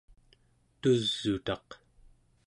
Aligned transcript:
tus'utaq 0.81 1.67